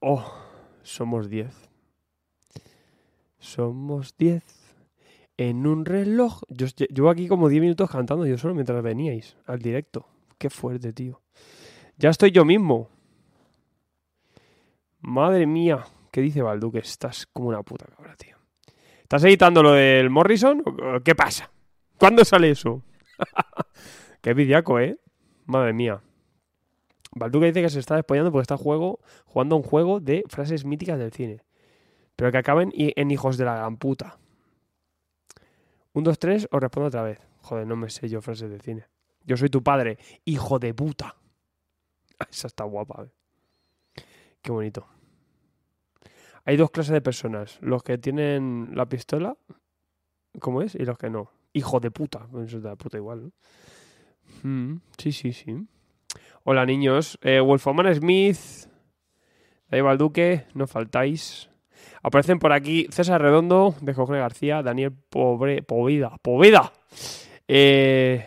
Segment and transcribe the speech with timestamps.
[0.00, 0.24] Oh,
[0.82, 1.54] somos 10.
[3.38, 4.44] Somos 10.
[5.36, 6.42] En un reloj.
[6.48, 10.06] Yo lle- llevo aquí como 10 minutos cantando yo solo mientras veníais al directo.
[10.38, 11.20] Qué fuerte, tío.
[11.96, 12.88] Ya estoy yo mismo.
[15.00, 15.84] Madre mía.
[16.10, 16.72] ¿Qué dice Baldu?
[16.72, 18.36] Que estás como una puta cabra, tío.
[19.02, 20.62] ¿Estás editando lo del Morrison?
[20.66, 21.50] ¿O ¿Qué pasa?
[21.98, 22.82] ¿Cuándo sale eso?
[24.20, 24.98] Qué vidiaco, ¿eh?
[25.46, 26.00] Madre mía.
[27.12, 30.98] Balduca dice que se está despollando porque está juego, jugando un juego de frases míticas
[30.98, 31.42] del cine.
[32.16, 34.18] Pero que acaben en hijos de la gran puta.
[35.92, 37.18] Un, dos, tres, os respondo otra vez.
[37.42, 38.86] Joder, no me sé yo frases de cine.
[39.24, 41.16] Yo soy tu padre, hijo de puta.
[42.30, 44.02] Esa está guapa, ¿eh?
[44.42, 44.86] Qué bonito.
[46.44, 47.58] Hay dos clases de personas.
[47.60, 49.36] Los que tienen la pistola,
[50.40, 50.74] ¿cómo es?
[50.74, 51.30] Y los que no.
[51.52, 52.26] Hijo de puta.
[52.44, 54.48] Eso es de puta igual, ¿no?
[54.48, 55.66] Mm, sí, sí, sí.
[56.44, 58.38] Hola niños, eh, Wolfoman Smith,
[59.68, 61.50] David Balduque, no faltáis.
[62.02, 66.72] Aparecen por aquí César Redondo, de Jorge García, Daniel Pobre, Povida, Povida,
[67.46, 68.24] eh,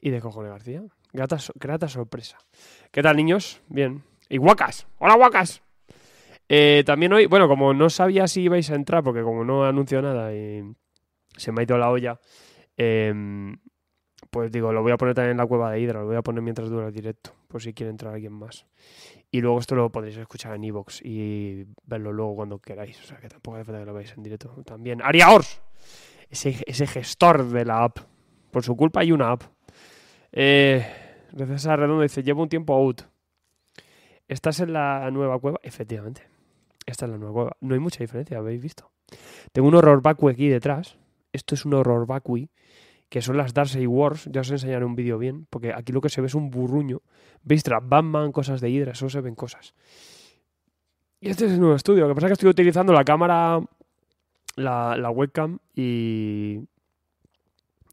[0.00, 0.82] y de Jorge García.
[1.12, 2.38] Grata, so- grata sorpresa.
[2.90, 3.60] ¿Qué tal niños?
[3.68, 4.02] Bien.
[4.28, 5.62] Y Guacas, hola Guacas.
[6.48, 10.02] Eh, también hoy, bueno, como no sabía si ibais a entrar, porque como no anuncio
[10.02, 10.62] nada y
[11.36, 12.20] se me ha ido la olla,
[12.76, 13.56] em,
[14.34, 16.22] pues digo, lo voy a poner también en la cueva de Hydra, lo voy a
[16.22, 18.66] poner mientras dura el directo, por si quiere entrar alguien más.
[19.30, 23.18] Y luego esto lo podréis escuchar en Evox y verlo luego cuando queráis, o sea
[23.18, 24.48] que tampoco hace falta que lo veáis en directo.
[24.66, 25.62] También Ariaors,
[26.30, 27.98] ese, ese gestor de la app,
[28.50, 29.44] por su culpa hay una app.
[30.32, 30.84] Eh,
[31.38, 33.02] César Redondo dice, llevo un tiempo out.
[34.26, 35.60] ¿Estás en la nueva cueva?
[35.62, 36.26] Efectivamente,
[36.86, 37.56] esta es la nueva cueva.
[37.60, 38.90] No hay mucha diferencia, ¿habéis visto?
[39.52, 40.98] Tengo un horror vacui aquí detrás.
[41.32, 42.50] Esto es un horror vacui
[43.14, 44.28] que son las Darkseid Wars.
[44.32, 47.00] Ya os enseñaré un vídeo bien, porque aquí lo que se ve es un burruño.
[47.44, 47.62] ¿Veis?
[47.62, 49.72] Tras Batman, cosas de Hydra, eso se ven cosas.
[51.20, 52.02] Y este es el nuevo estudio.
[52.02, 53.60] Lo que pasa es que estoy utilizando la cámara,
[54.56, 56.58] la, la webcam y.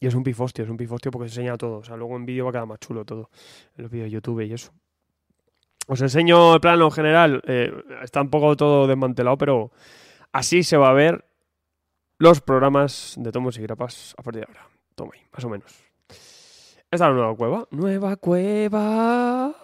[0.00, 1.80] Y es un pifostio, es un pifostio porque se enseña todo.
[1.80, 3.28] O sea, luego en vídeo va a quedar más chulo todo.
[3.76, 4.72] En los vídeos de YouTube y eso.
[5.86, 7.42] Os enseño el plano general.
[7.46, 7.70] eh,
[8.02, 9.70] está un poco todo desmantelado, pero
[10.32, 11.26] así se va a ver
[12.16, 14.79] los programas de tomos y grapas a partir de ahora.
[15.00, 15.72] Toma ahí, más o menos.
[16.10, 17.66] Esta es la nueva cueva.
[17.70, 19.54] ¡Nueva cueva!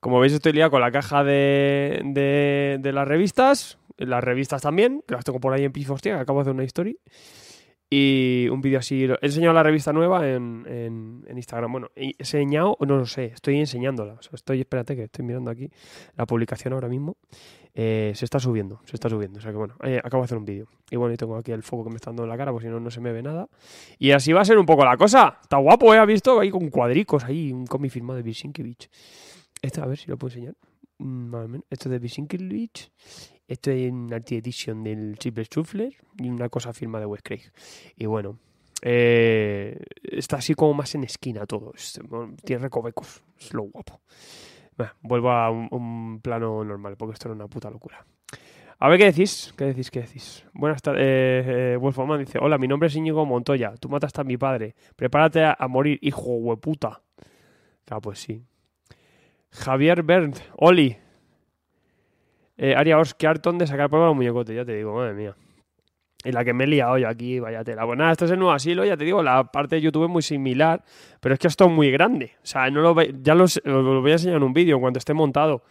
[0.00, 3.78] Como veis, estoy liado con la caja de, de, de las revistas.
[3.96, 6.64] Las revistas también, que las tengo por ahí en Pifostia, que acabo de hacer una
[6.64, 6.98] story.
[7.92, 9.02] Y un vídeo así.
[9.04, 11.72] He enseñado la revista nueva en, en- Instagram.
[11.72, 14.18] Bueno, he enseñado, no lo sé, estoy enseñándola.
[14.32, 15.68] Estoy, espérate, que estoy mirando aquí
[16.16, 17.16] la publicación ahora mismo.
[17.74, 19.38] Eh, se está subiendo, se está subiendo.
[19.38, 20.68] O sea que bueno, eh, acabo de hacer un vídeo.
[20.90, 22.68] Y bueno, y tengo aquí el foco que me está dando en la cara, porque
[22.68, 23.48] si no, no se me ve nada.
[23.98, 25.38] Y así va a ser un poco la cosa.
[25.42, 25.98] Está guapo, ¿eh?
[25.98, 26.38] ¿Has visto?
[26.38, 28.88] Ahí con cuadricos, ahí, un cómic firmado de Visinkiewicz.
[29.62, 30.54] Este, a ver si lo puedo enseñar.
[30.98, 31.56] Mm.
[31.70, 32.90] Esto es de Visinkiewicz.
[33.50, 35.92] Esto es Art Edition del Triple Shuffler.
[36.18, 37.42] Y una cosa firma de Wes Craig.
[37.96, 38.38] Y bueno,
[38.82, 41.72] eh, está así como más en esquina todo.
[41.74, 43.22] Es- bueno, tiene recovecos.
[43.38, 44.00] Es lo guapo.
[45.02, 48.06] Vuelvo a un, un plano normal, porque esto era una puta locura.
[48.78, 50.44] A ver qué decís, qué decís, qué decís.
[50.54, 51.02] Buenas tardes.
[51.04, 53.74] Eh, eh, Wolfman dice: Hola, mi nombre es Íñigo Montoya.
[53.78, 54.74] Tú mataste a mi padre.
[54.96, 57.02] Prepárate a, a morir, hijo hueputa.
[57.90, 58.42] Ah, pues sí.
[59.50, 60.96] Javier Bernd, Oli.
[62.62, 65.34] Eh, Aria hartón de sacar prueba a los muñecotes, ya te digo, madre mía.
[66.22, 67.86] Y la que me he liado yo aquí, vaya tela.
[67.86, 70.10] Pues nada, esto es el nuevo asilo, ya te digo, la parte de YouTube es
[70.10, 70.84] muy similar,
[71.20, 72.32] pero es que esto es muy grande.
[72.42, 74.78] O sea, no lo ya lo, sé- os lo voy a enseñar en un vídeo
[74.78, 75.62] cuando esté montado.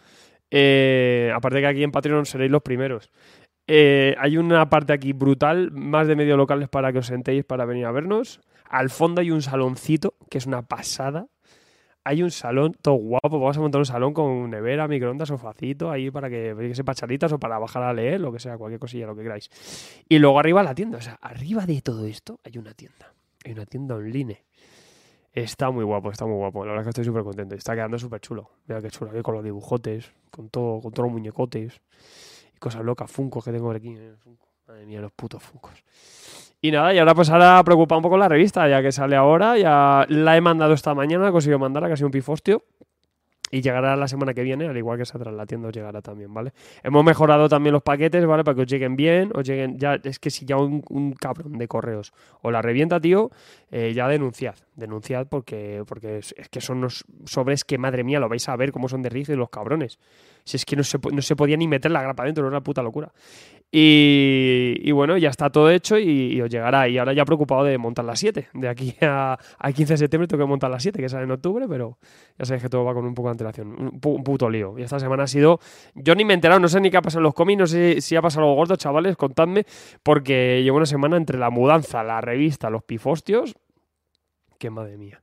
[0.50, 3.10] Eh, aparte que aquí en Patreon seréis los primeros.
[3.68, 7.64] Eh, hay una parte aquí brutal, más de medio locales para que os sentéis para
[7.64, 8.40] venir a vernos.
[8.68, 11.26] Al fondo hay un saloncito, que es una pasada.
[12.04, 13.38] Hay un salón todo guapo.
[13.38, 16.94] Vamos a montar un salón con nevera, microondas, sofacito, ahí para que, que sepa
[17.32, 19.50] o para bajar a leer, lo que sea, cualquier cosilla, lo que queráis.
[20.08, 20.98] Y luego arriba la tienda.
[20.98, 23.12] O sea, arriba de todo esto hay una tienda.
[23.44, 24.42] Hay una tienda online.
[25.32, 26.64] Está muy guapo, está muy guapo.
[26.64, 27.54] La verdad es que estoy súper contento.
[27.54, 28.50] Está quedando súper chulo.
[28.66, 29.10] Mira qué chulo.
[29.10, 31.80] Aquí con los dibujotes, con todo, con todos los muñecotes.
[32.54, 33.94] Y cosas locas, funcos que tengo por aquí.
[33.96, 34.49] eh, Funko.
[34.70, 35.82] Madre mía, los putos funcos.
[36.62, 39.58] Y nada, y ahora pues ahora preocupa un poco la revista, ya que sale ahora.
[39.58, 42.62] Ya la he mandado esta mañana, he conseguido mandarla, que ha sido un pifostio.
[43.50, 46.00] y llegará la semana que viene, al igual que saldrá en la tienda, os llegará
[46.02, 46.52] también, ¿vale?
[46.84, 48.44] Hemos mejorado también los paquetes, ¿vale?
[48.44, 51.58] Para que os lleguen bien, os lleguen ya, es que si ya un, un cabrón
[51.58, 52.12] de correos
[52.42, 53.30] o la revienta, tío,
[53.70, 58.28] eh, ya denunciad, denunciad porque, porque es, que son unos sobres que, madre mía, lo
[58.28, 59.98] vais a ver cómo son de rígidos los cabrones.
[60.44, 62.62] Si es que no se, no se podía ni meter la grapa dentro, era una
[62.62, 63.12] puta locura.
[63.72, 66.88] Y, y bueno, ya está todo hecho y, y os llegará.
[66.88, 68.48] Y ahora ya preocupado de montar las 7.
[68.54, 71.30] De aquí a, al 15 de septiembre tengo que montar las 7, que sale en
[71.30, 71.98] octubre, pero
[72.36, 73.76] ya sabéis que todo va con un poco de antelación.
[73.78, 74.76] Un puto lío.
[74.76, 75.60] Y esta semana ha sido.
[75.94, 77.66] Yo ni me he enterado, no sé ni qué ha pasado en los cómics, no
[77.68, 79.64] sé si ha pasado algo gordo, chavales, contadme,
[80.02, 83.54] porque llevo una semana entre la mudanza, la revista, los pifostios.
[84.60, 85.22] Que madre mía.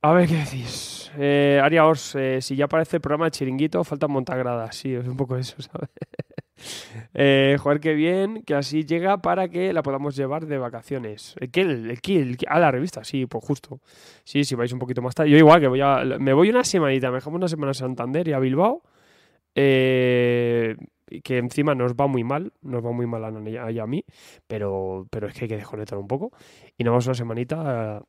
[0.00, 1.12] A ver qué decís.
[1.18, 4.74] Eh, Aria Ors, eh, si ya aparece el programa de Chiringuito, falta montagradas.
[4.74, 5.90] Sí, es un poco eso, ¿sabes?
[7.12, 11.34] eh, joder, qué bien, que así llega para que la podamos llevar de vacaciones.
[11.40, 11.90] ¿El?
[11.90, 12.20] ¿El qué?
[12.20, 12.46] ¿El qué?
[12.48, 13.80] Ah, la revista, sí, pues justo.
[14.24, 15.28] Sí, si vais un poquito más tarde.
[15.28, 18.26] Yo igual, que voy a, me voy una semanita, me dejamos una semana a Santander
[18.28, 18.82] y a Bilbao.
[19.54, 20.74] Eh,
[21.22, 24.04] que encima nos va muy mal, nos va muy mal a a mí,
[24.46, 26.32] pero, pero es que hay que desconectar un poco.
[26.78, 28.02] Y nos vamos una semanita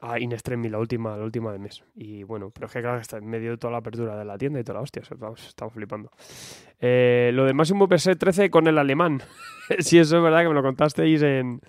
[0.00, 1.82] a, a Inextremi, la última, la última de mes.
[1.94, 4.36] Y bueno, pero es que claro, está en medio de toda la apertura de la
[4.38, 6.10] tienda y toda la hostia, vamos, estamos flipando.
[6.80, 9.22] Eh, lo de Máximo PC 13 con el alemán.
[9.78, 11.60] sí, eso es verdad que me lo contasteis en...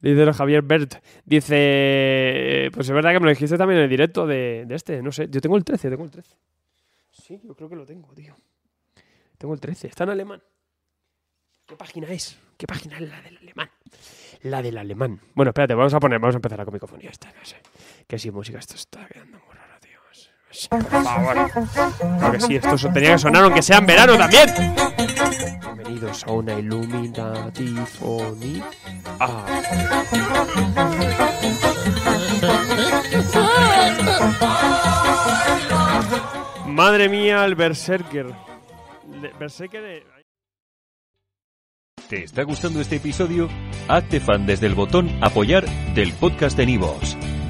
[0.00, 0.96] Dice Javier Bert.
[1.24, 1.54] Dice...
[1.56, 5.00] eh, Pues es verdad que me lo dijiste también en el directo de, de este,
[5.02, 5.28] no sé.
[5.30, 6.36] Yo tengo el 13, tengo el 13.
[7.10, 8.34] Sí, yo creo que lo tengo, tío.
[9.38, 10.42] Tengo el 13, está en alemán.
[11.66, 12.38] ¿Qué página es?
[12.58, 13.70] ¿Qué página es la del alemán?
[14.42, 15.20] La del alemán.
[15.34, 17.56] Bueno, espérate, vamos a poner, vamos a empezar la comicofonía esta, no sé.
[18.08, 19.98] Que si música, esto está quedando muy raro, tío.
[20.50, 21.50] Sí, Por favor.
[22.18, 24.48] Claro que sí, esto tenía que sonar aunque sea en verano también.
[25.74, 27.74] Bienvenidos a una Illuminati
[29.20, 29.44] Ah.
[36.66, 38.26] Madre mía, el Berserker.
[39.20, 39.82] Le- Berserker.
[39.82, 40.02] de-
[42.08, 43.48] ¿Te está gustando este episodio?
[43.88, 45.64] Hazte fan desde el botón Apoyar
[45.94, 47.16] del podcast de Nivos.